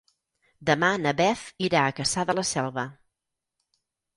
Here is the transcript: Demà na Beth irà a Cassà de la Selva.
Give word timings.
Demà 0.69 0.87
na 1.01 1.13
Beth 1.19 1.43
irà 1.67 1.83
a 1.83 1.91
Cassà 1.99 2.27
de 2.31 2.37
la 2.41 2.47
Selva. 2.55 2.87